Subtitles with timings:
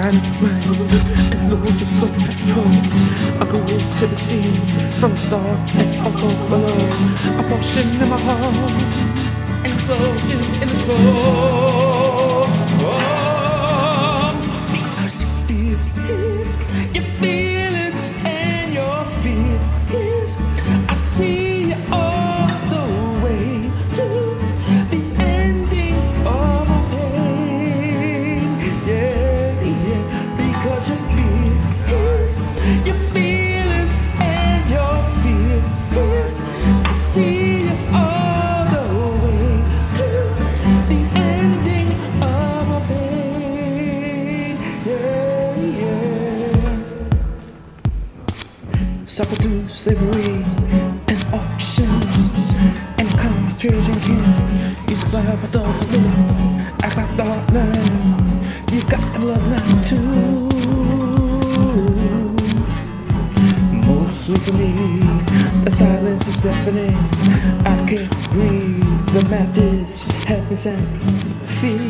[0.00, 2.64] dynamite and loads of some petrol.
[3.40, 3.60] I go
[3.98, 4.50] to the sea
[4.98, 7.40] from the stars and also below.
[7.40, 8.54] A portion in my heart,
[9.64, 11.79] an explosion in the soul.
[30.62, 31.54] Because you feel
[31.86, 32.38] this,
[32.86, 35.62] you feel this, and your fear
[36.22, 36.38] is.
[36.84, 38.84] I see you all the
[39.24, 39.64] way
[39.96, 40.06] to
[40.90, 41.88] the ending
[42.22, 44.56] of my pain.
[44.84, 46.70] Yeah, yeah
[49.06, 50.44] suffer through slavery
[51.08, 52.36] and auctions
[52.98, 54.90] and concentration camp.
[54.90, 56.29] You supply for the spirit,
[65.80, 66.96] silence is deafening.
[67.64, 69.06] I can't breathe.
[69.16, 70.04] The map is
[70.62, 70.86] sand.
[71.58, 71.80] Feel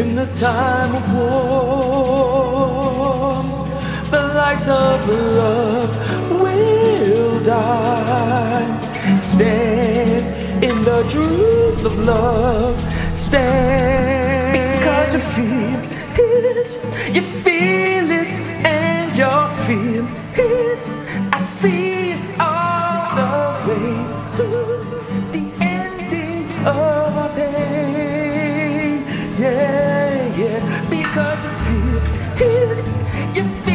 [0.00, 1.74] in the time of war
[4.14, 4.98] the lights of
[5.40, 5.92] love
[6.42, 8.68] will die.
[9.18, 10.24] Stand
[10.62, 12.76] in the truth of love.
[13.18, 15.80] Stand because you feel
[16.60, 16.70] it,
[17.16, 18.32] you feel it,
[19.14, 20.88] and you feel it.
[21.32, 23.26] I see it all the
[23.68, 23.90] way
[24.36, 24.44] to
[25.32, 29.04] the ending of my pain.
[29.38, 31.44] Yeah, yeah, because
[33.34, 33.73] you feel.